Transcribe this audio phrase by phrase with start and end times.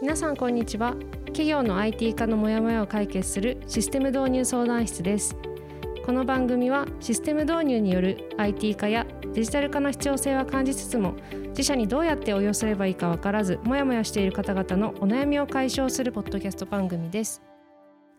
[0.00, 0.94] 皆さんこんにちは。
[1.26, 5.36] 企業の IT 化のモヤモヤを解決するシステム導入相談室です。
[6.06, 11.16] この番組はシステム導入による IT 化やデジタル化の必要性は感じつつも
[11.48, 17.47] 自社にどうやって応用すればいいか分からずモヤモヤしている方々のお悩みを解消するポッドキャスト番組です。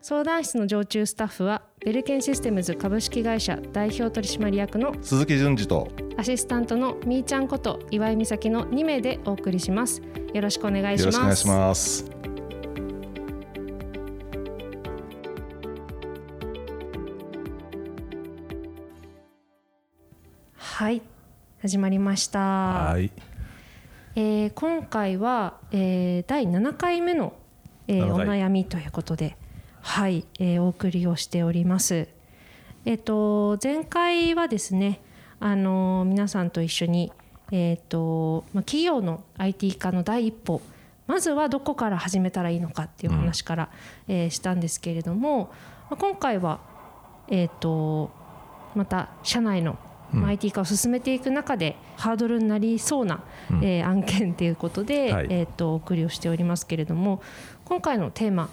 [0.01, 10.01] 相談室の常駐スタッフはベルケンシステムズ株式会社代表取締役の鈴木淳二とアシスタントのみーちゃんこと岩井美咲の2名でお送りします。
[10.33, 11.17] よろしくお願いします。
[11.17, 12.11] よろしくお願いします。
[20.55, 21.01] はい
[21.61, 22.39] 始まりました。
[22.39, 23.11] はい。
[24.15, 27.33] えー今回は、えー第7回目の、
[27.87, 29.35] えー7お回悩みということで
[29.89, 32.07] はい、えーお送りをしております。
[32.85, 35.01] えっ、と前回はですね
[35.39, 37.11] あのー皆さんと一緒に
[37.51, 40.61] えっ、とまあ企業の IT 化の第一歩
[41.07, 43.69] まずはどこから始めたらいいのかっていう話から、
[44.07, 45.51] えーしたんですけれども、
[45.89, 46.59] まあ今回は
[47.27, 48.11] えっ、と
[48.75, 49.79] また社内の
[50.13, 53.65] まあ IT 化を進めていく中でハードルになりそうな、うん。
[53.65, 55.27] えー案件ということで、はい。
[55.31, 57.23] えー、とお送りをしておりますけれども
[57.65, 58.51] 今回のテーマ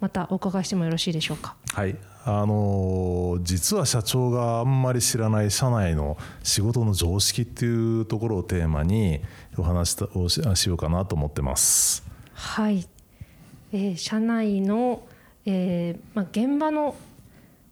[0.00, 1.56] またお伺いしてもよろしいでしょうか？
[1.74, 1.96] はい。
[2.24, 9.20] あのー実は社長があんまり知らない社内の仕事の常識っていうところをテーマに
[9.56, 12.04] お話したをししようかなと思ってます。
[12.34, 12.86] はい、
[13.72, 15.02] えー社内の、
[15.46, 16.94] えーまあ、現場の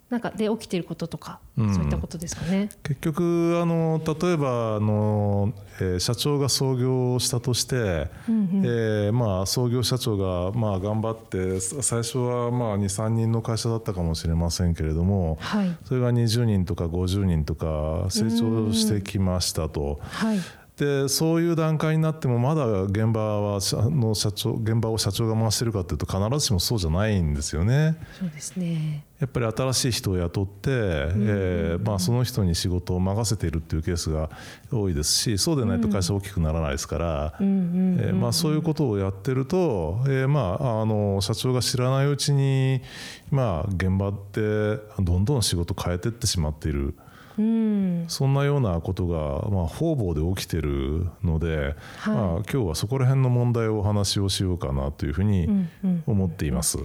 [0.08, 2.68] 中で起きていることとか、うんそういったことですかね。
[2.84, 19.98] 結局あの例えばあの、えー社長が創業したとして、えーまあ、創業社長が、まあ、頑張ってさ最初は、まあ、23人の会社だったかもしれませんけれどもはい、それが20人とか50人とか成長してきましたと。
[20.02, 20.38] はい、
[20.76, 27.96] でそういう段階になってもまだ現場は社の社長現場を社長が回してるかというと必ずしもそうじゃないんですよね。
[28.18, 29.06] そうですね。
[29.18, 34.28] やっぱり新しい人を雇って、えーまあ、その人に仕事を任せているっていうケースが
[34.70, 42.82] 多いですしそうでないと会社大きくならないですから、えーまあ、そういうことをやってると、えーまあ、あの社長が知らないうちに、
[43.30, 46.94] まあ、現場ってどんどん仕事変えていってしまっている。
[47.38, 52.14] うん、そんなようなことが、まあ、方々で起きてるので、はい。
[52.14, 56.78] まあ、今日はそこら辺の問題をお話をしようかなというふうにうんうん思っています。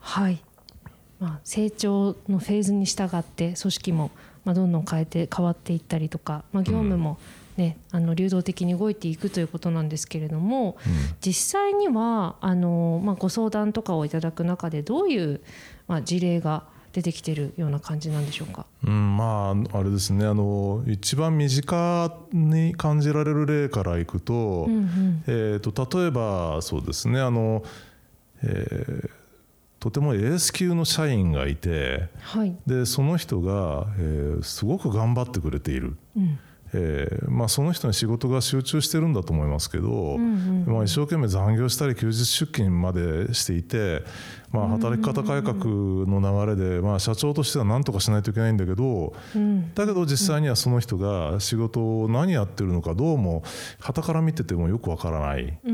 [0.00, 0.42] はい、
[1.20, 4.10] まあ、成長のフェーズに従って組織も、
[4.44, 7.18] まあ、どんどん変えて変わっていったりとか、まあ、業務も、
[7.56, 10.76] ねあの流動的に動いていくということなんですけれども、
[11.24, 15.40] 実際にはあの、まあ、ご相談とかをいただく中でどういう、
[15.86, 18.64] まあ、事例が出てきているような感じなんでしょうか？
[18.86, 20.24] うん、まああれですね。
[20.24, 25.24] あの一番身近に感じられる例からいくと,、うんうん。
[25.26, 27.20] えー、と例えばそうですね。
[27.20, 27.64] あの、
[28.42, 29.10] えー
[29.80, 32.56] とてもエース級の社員がいてはい。
[32.66, 35.96] でその人が、えーすごく頑張ってくれている。
[36.16, 36.38] うん
[36.76, 44.02] えーまあ、その人に仕事が集中してるんだと思いますけど、んまあ、一生懸命残業したり休日出勤までしていて、
[44.50, 45.56] まあ、働き方改革
[46.06, 49.72] の流れで、まあ、社長としては何とかしないといけないんだけどうん。
[49.72, 53.44] だけど実際にはその人が仕事を何やってるのかどうも
[53.78, 55.46] 傍から見ててもよくわからない。
[55.46, 55.66] で、え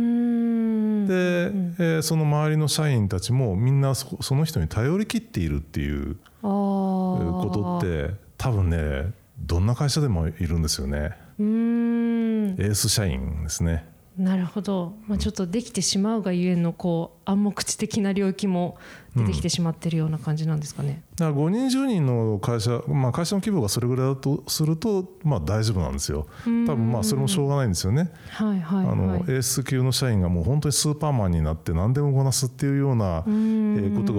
[1.99, 11.17] ーその周りの社員たちもみんなそその人に頼り切っているっていうことって多分ねどんな会社でもいるんですよね。
[11.39, 13.85] エース社員ですね。
[14.21, 18.77] なるほど、まあ、ちょっとできてしまうがゆえのこう暗黙知的な領域も
[19.17, 21.03] 出てきてしまってるような感じなんですかね。
[21.17, 26.27] だから5人10人の会社、まあ、会社の規模がそれぐらいだとすると、まあ、大丈夫なんですよ。
[26.45, 28.13] 多分まあそれもしょうがないんですよね。
[28.29, 28.93] はいはいはい。
[28.93, 34.13] あのエース級の社員がもう本当にスーパーマンになって何でもこなすっていうようなこと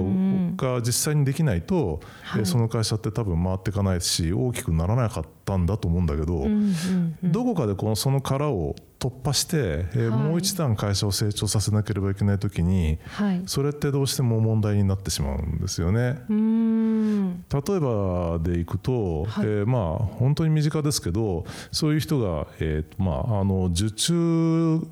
[0.58, 2.00] がが実際にできないと、
[2.36, 13.42] えーその会社って多分回っていかないし大きくならなかったんだと思うんだけど、うんうんうんどこかでこのその殻を突破して、えーはいもう一段会社を成長させなければいけない時にはい。
[13.48, 16.22] それってどうしても問題になってしまうんですよね。
[16.30, 24.88] 例えばでいくと、はいえーまあ本当に身近ですけどそういう人が、えーまあ、あの受注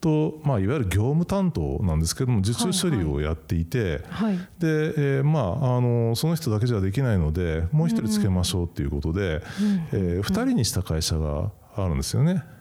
[0.00, 4.36] と、まあ、いわゆる業務担当なんですけども受注処理をやっていて、はい。
[4.36, 4.42] で
[5.18, 9.42] えーまあ、あのその人だけじゃできないのでもう一人つけましょうっていうことで、
[9.92, 12.32] えー、2人にした会社があるんですよね。
[12.32, 12.55] うん。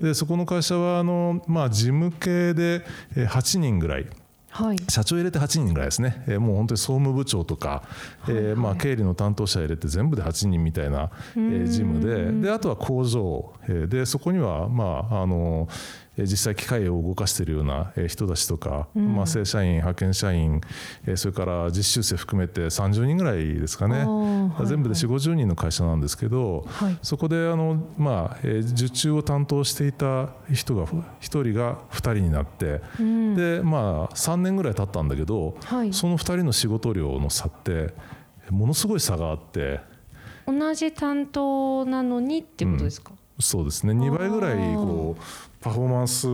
[0.00, 2.84] でそこの会社はあの、まあ、事務系で
[3.16, 4.06] えー8人ぐらい。
[4.50, 4.76] はい。
[4.88, 7.82] 社長入れて8人ぐらいですね、えーもう本当に総務部長とか、
[8.28, 12.32] えーまあ、経理の担当者入れて全部で8人みたいな、えー事務で。
[12.48, 15.68] であとは工場、えーでそこには、まああの
[16.16, 20.60] えー実際機械を動かしているようなえー人たちとか、まあ、正社員派遣社員、
[21.06, 24.04] えーそれから実習生含めて30人ぐらいですかね、
[24.50, 24.66] はい。
[24.66, 26.98] 全部で4 5 0人の会社なんですけど、はい。
[27.02, 35.92] そこであの、まあえー受注を担当していた人が1人が2人になって、でまあ、3年ぐらい経ったんだけど、はい。
[35.92, 37.94] その2人の仕事量の差って
[38.50, 39.80] ものすごい差があって。
[40.46, 43.92] 同じ担当なのにっていうことですか、そうですね。
[43.92, 45.22] 2倍ぐらいこう
[45.60, 46.26] パフォーマンス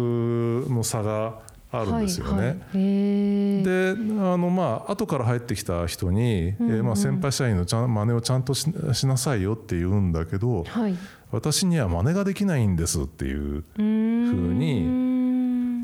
[0.70, 1.40] の差が
[1.81, 2.32] あるんですよね。
[2.32, 3.91] はいはい、で
[4.21, 10.97] あのまあ後から入ってきた人に、えーまあ、先輩社員のちゃん真似をちゃんとししなさいよって言うんだけどはい。
[11.31, 14.82] 私には真似ができないんですっていうふうに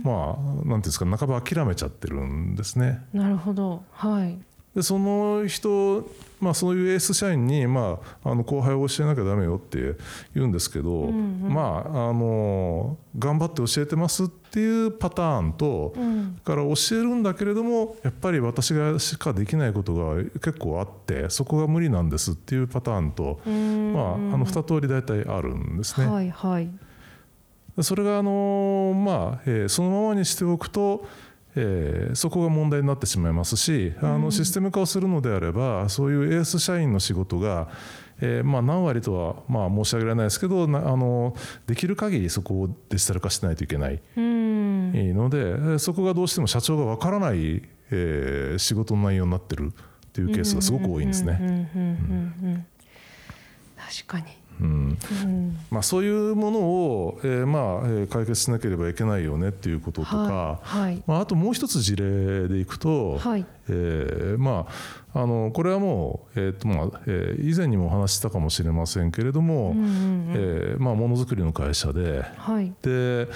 [0.04, 3.00] まあなんていうんですか半ば諦めちゃってるんですね。
[3.12, 3.82] なるほど。
[3.92, 4.38] はい
[4.75, 6.08] でその人、
[6.40, 9.96] まあ、そういうエース社員に、まあ、あの後輩を教えなきゃダメよって
[10.32, 16.40] 言うんですけど、まああの頑張って教えてますっていうパターンと、ん。
[16.44, 23.55] から教えるんだけれどもやっぱり私がしかできないことが結構あってそこが無理なんですっていうパターンと、まあ、
[24.14, 26.06] あの2通り大体あるんですね。
[26.06, 26.69] はいはい。
[27.76, 31.06] でそれがあのまあ、えーそのままにしておくと、
[31.56, 37.69] えーそこが問題になってしまいますし、あのシステム化をするのであればそういうエース社員の仕事が、
[38.20, 41.35] えーまあ、何割とは、まあ、申し上げられないですけどなあの
[41.67, 44.00] できる限りそこをデジタル化しないといけない。
[44.17, 44.93] うん。
[45.14, 51.69] ので、えーそこがどうしても社長がわからない、えー仕事の内容になってるっていうケースがすごく多いんですね。
[53.76, 54.26] 確かに
[54.61, 54.99] うん。
[55.25, 61.02] うんまあ、そういうものを、えーまあえー解決しなければいけないよねっていうこととか、はいはい。
[61.06, 63.47] まあ、あともう一つ事例でいくと、はい。
[63.69, 64.67] えーま
[65.14, 69.82] あ、あのこれはもう、えーとまあえー以前にもお話ししたかもしれませんけれども、も
[71.08, 72.73] のづくりの会社ではい。
[72.82, 73.29] で、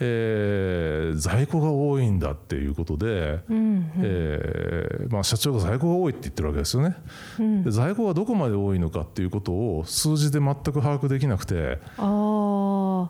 [0.00, 6.96] えー在庫が多いんだっていうことで、うんえーまあ、社長が在庫が多いって言ってるわけですよね。
[7.38, 7.64] うん。
[7.64, 11.78] で在庫がどこまで多いのかっていうことを数字で全く把握できなくて。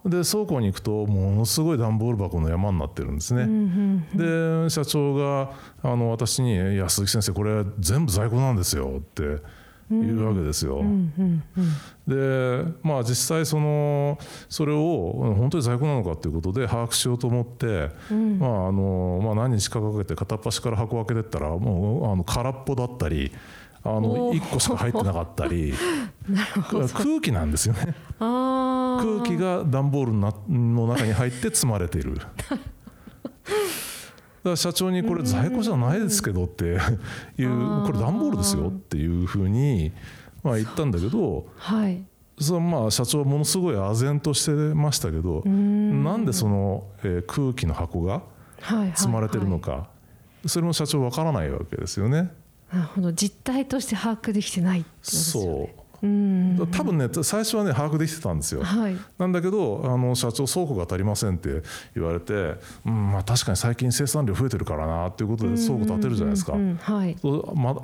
[0.05, 3.43] で倉庫に行くとものすごい段ボール箱の山になってるんですね。
[3.43, 4.65] うんうん。
[4.65, 5.51] で社長が
[5.83, 9.43] あの私に「いや鈴木先生これ全部在庫なんですよ」って
[9.91, 10.79] 言うわけですよ。
[10.79, 11.65] うんうんうん。
[12.07, 14.19] でまあ実際その
[14.49, 17.91] それを本当に在庫なのかということで把握しようと思って、
[18.39, 23.33] まああのまあ、何日かかけて片っ端から箱を開けてったらもうあの空っぽだったり
[23.83, 24.41] あのおー。
[24.41, 25.75] 1個しか入ってなかったり。
[26.69, 27.95] 空気なんですよね。
[28.19, 32.15] 空気が段ボールの中に入って積まれている。
[32.15, 32.29] だか
[34.51, 39.93] ら社長にこれ在庫じゃないですけどっていうこれ段ボールですよっていうふうに
[40.43, 42.03] まあ言ったんだけどはい。
[42.41, 46.03] そのまあ社長はものすごい唖然としてましたけどん。
[46.05, 48.23] なんでそのえー空気の箱が
[48.61, 49.89] はいはい積まれてるのはか
[50.47, 52.31] それも社長わからないわけですよね。
[52.73, 53.13] いなるほど。
[53.13, 55.51] 実態として把握できてないってことですよね。
[55.51, 55.61] そう。
[55.63, 58.63] うん多分ね最初はね把握できてたんですよ。
[58.63, 58.97] はい。
[59.19, 61.63] なんだけどあの社長倉庫が足りませんって
[61.95, 62.55] 言われて、
[62.87, 66.53] うんまあ、確かに最近生産量増えてるからなっていうことで倉庫建てるじゃないですか。
[66.53, 66.77] うんうんうん。
[66.77, 67.17] はい。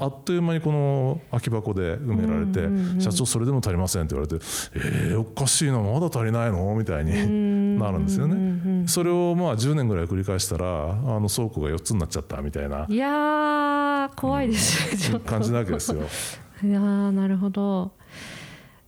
[0.01, 3.01] あっという間にこの空き箱で埋められて、うんうんうん。
[3.01, 4.45] 社長それでも足りませんって言われて
[4.75, 6.75] えー、おかしいなまだ足りないの？
[6.75, 8.79] みたいになるんですようんうんうん。
[8.79, 8.89] うね。
[8.89, 12.87] それをまあ10年ぐらい繰り返したらあの倉庫が4つになっちゃったみたいな。
[12.89, 15.29] いやー怖いですね、ちょっと。
[15.29, 16.03] 感じなわけですよ。
[16.63, 17.93] いやーなるほど。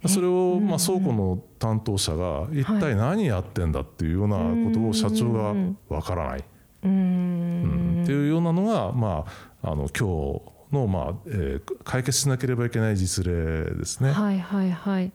[0.07, 4.37] それをまあ倉庫の担当者が一体何やってんだっていうような
[4.69, 5.55] ことを社長が
[5.89, 6.45] わからない。
[6.85, 8.01] うん。
[8.01, 8.03] ん。
[8.03, 9.25] っていうようなのが、ま
[9.63, 10.43] あ、あの今日
[10.73, 14.11] の、まあえー解決しなければいけない実例ですね。
[14.11, 15.05] はいはいはい。
[15.05, 15.11] や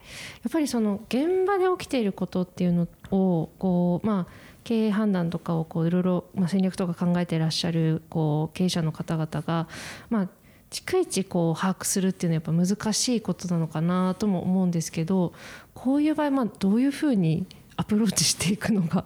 [0.47, 4.27] っぱりその現場で起きていることっていうのをこうまあ
[4.63, 9.67] 経営判断とかをこういろいろまあ戦略とか考えていらっしゃるこう経営者の方々が
[10.09, 10.29] まあ
[10.71, 15.33] 逐一こう把握するっていうのはやっぱ難しいことなのかなとも思うんですけど
[15.73, 19.03] こういう場合まあどういうふうにアプローチしていくのが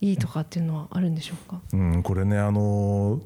[0.00, 1.60] いいとかっていうのはあるんでしょうか？
[1.72, 3.20] うん、これねあの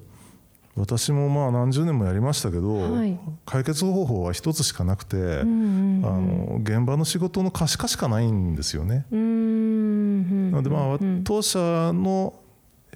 [0.77, 9.05] 私もまあ何十年もやりましたけど、はい解決方法は一つしかなくて、うんうんあの現場の仕事の可視化しかないんですよね。
[9.11, 11.59] うーんなのでまあうん当社
[11.93, 12.35] の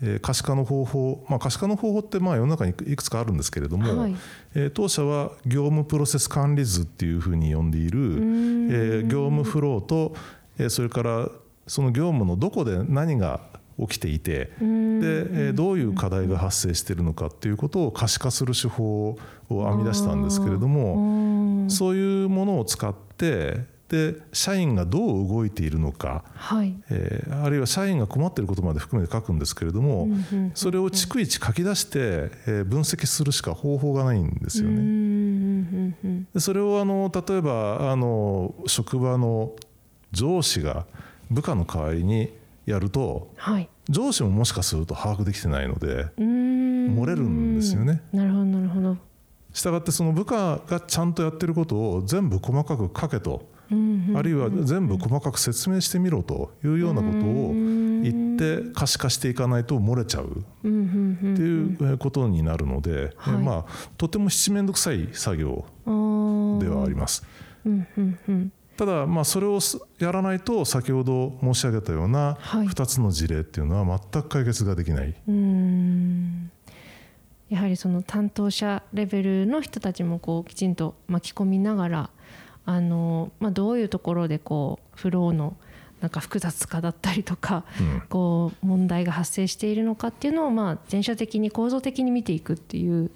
[0.03, 4.17] えー可視化の方法、まあ、可視化の方法ってまあ世の中にいくつかあるんですけれども、はい。
[4.55, 8.19] えー当社は業務プロセス管理図っていうふうに呼んでいる、
[8.71, 10.15] え業務フローと、
[10.59, 11.29] えーそれから
[11.67, 13.41] その業務のどこで何が
[13.81, 26.75] 起きていてで、えーどういう課題が発生しているのかっていうことを可視化する手法を編み出したんですけれどもそういうものを使ってで社員がどう動いているのか、はい。
[26.91, 30.09] えーあるいは社員が困っていることまで含めて書くんですけれども、
[30.55, 31.99] それを逐一書き出して、
[32.47, 35.95] えー分析するしか方法がないんですよね。
[36.33, 39.53] でそれをあの例えばあの職場の
[40.13, 40.87] 上司が
[41.31, 42.33] 部下の代わりに
[42.67, 43.69] やるとはい。
[43.91, 48.01] 上司ももしかすると把握できてないので漏れるんですよね。
[48.15, 48.97] なるほどなるほど。
[49.53, 53.47] したがってその部下がちゃんとやってることを全部細かく書けと、
[54.15, 63.39] あるいは全部細かく説明してみろというようなことを言って可視化していかないと漏れちゃうっていうことになるので、はい。
[63.39, 67.25] まあとても七面倒くさい作業ではあります。
[68.77, 72.67] ただまあそれをすやらないと先ほど申し上げたようなはい。
[72.67, 76.51] 2つの事例っていうのは全く解決ができない、うーん。
[77.51, 82.11] やはりその担当者レベルの人たちもこうきちんと巻き込みながら
[82.67, 85.57] あの、まあ、どういうところでこうフローの
[86.01, 88.03] なんか複雑化だったりとか、うん。
[88.09, 93.11] こう問題が発生しているのかっていうのをまあ全社的に構造的に見ていくっていう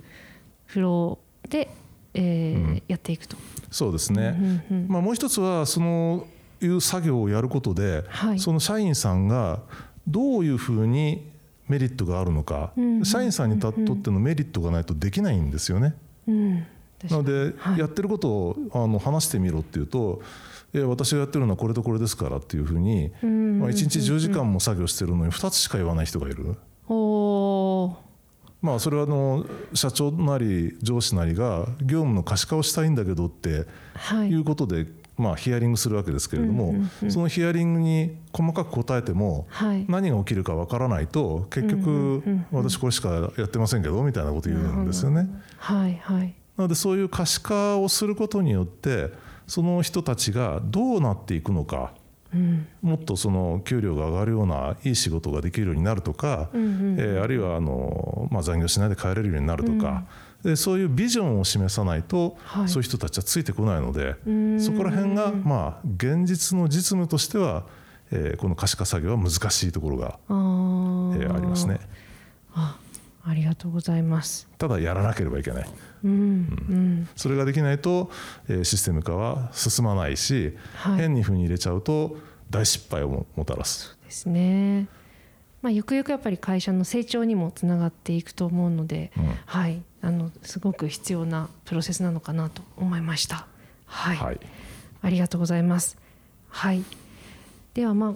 [0.66, 1.70] フローで、
[2.14, 2.82] えーうん。
[2.88, 3.36] やっていくと。
[3.70, 6.26] そうですね、うんうんまあ、もう一つはその
[6.62, 8.38] いう作業をやることで、はい。
[8.38, 9.60] その社員さんが
[10.06, 11.30] どういうふうに
[11.68, 13.04] メリットがあるのか、うん。
[13.04, 15.94] 社員さんにとってのメリットがないとできないんですよね。
[16.26, 16.66] うん
[17.08, 17.78] なので、はい。
[17.78, 20.20] やってることをあの話してみろっていうと
[20.74, 26.56] 「いや私がやってるのはこれとこれですから」っていうふうに、うんまあ、1日10時間も作業してるのに2つしか言わない人がいる。
[28.60, 34.30] まあ、それはあの社長なり上司なりが業務の可視化をしたいんだけどってはい。
[34.30, 34.86] いうことで、
[35.16, 36.74] まあ、ヒアリングするわけですけれども、
[37.08, 39.84] そのヒアリングに細かく答えてもはい。
[39.88, 45.28] 何が起きるかわからないと結局私これしかやってませんけどみたいなこと言うんですよね。
[45.58, 49.10] はいはいなのでそういう可視化をすることによって
[49.46, 51.92] その人たちがどうなっていくのか
[52.34, 52.66] うん。
[52.82, 60.04] もっとその給料が上がるようないい仕事ができるようになるとか、うんうんえーあるいはあの、まあ、残業しないで帰れるようになるとか、
[60.44, 62.68] でそういうビジョンを示さないと、はい。
[62.68, 64.60] そういう人たちはついてこないので、ん。
[64.60, 67.64] そこら辺が、まあ、現実の実務としては、
[68.10, 71.22] えーこの可視化作業は難しいところが、あー。
[71.22, 71.80] えーありますね。
[72.54, 72.76] あ
[73.28, 74.48] ありがとうございます。
[74.56, 75.68] ただやらなければいけない。
[76.04, 78.10] うんうんそれができないと、
[78.48, 82.16] えーシステム化は進まないし、はい変に風に入れちゃうと
[82.50, 83.98] 大失敗をももたらす。
[84.04, 84.88] ですね。
[85.60, 93.46] まあゆくゆくやっぱり会社の成長にもつながっていくと思うので、うんはいあのすごく必要なプロセスなのかなと思いました。
[93.86, 94.40] はい、はい
[95.02, 95.98] ありがとうございます。
[96.48, 96.82] はい。
[97.74, 98.14] ではまあ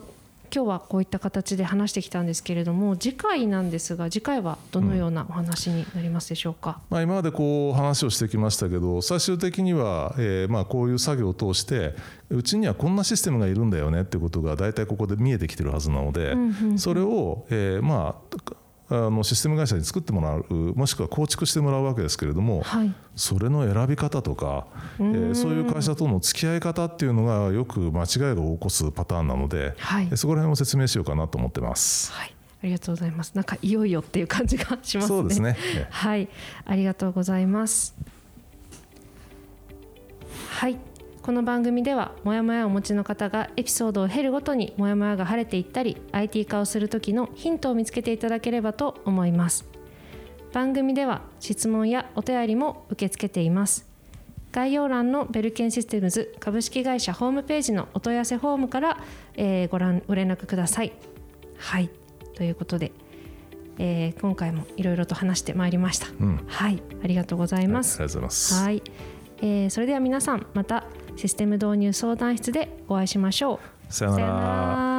[0.54, 6.78] 今日はこういった形で話してきたんですけれども次回なんですが次回はどのようなお話になりますでしょうか？
[6.90, 11.94] まあ、今までこう話をしてきましたけど最終的には、えーまあこういう作業を通して
[12.28, 18.61] うちにはこんなシステムがいるんだよねってことが大体ここで見えてきてるはずなので、うんうんうんそれを、えーまあ
[18.92, 20.44] あのシステム会社に作ってもらう
[20.76, 22.94] もしくは構築してもらうわけですけれども、はい。
[23.16, 24.66] それの選び方とか、
[24.98, 32.12] えーそういう会社との付き合い方っていうのがよく間違いが起こすパターンなので、はいえそこら辺を説明しようかなと思ってます。
[32.12, 32.34] はい。
[32.62, 33.32] ありがとうございます。
[33.34, 35.00] なんかいよいよっていう感じがしますね。
[35.06, 35.56] そうですね。
[35.76, 36.28] えはい、
[36.64, 37.94] ありがとうございます。
[40.50, 40.76] はい、
[41.22, 49.64] この番組ではモヤモヤをお持ちの方がエピソードを経るごとにモヤモヤが晴れていったり IT 化をする時のヒントを見つけていただければと思います。
[50.52, 53.88] 番組では質問やお便りも受け付けています。
[54.50, 58.98] 概要欄のベルケンシステムズ株式会社ホームページのお問い合わせフォームから、
[59.34, 60.92] えーご覧ご連絡ください。
[61.56, 61.88] はい、
[62.34, 62.90] ということで、
[63.78, 66.08] えー今回もいろいろと話してまいりました。
[66.18, 67.98] うんはい、ありがとうございます。
[67.98, 68.54] はいありがとうございます。
[68.64, 68.82] はい、
[69.38, 70.84] えーそれでは皆さんまた
[71.16, 73.92] システム導入相談室でお会いしましょう。
[73.92, 74.91] さよなら。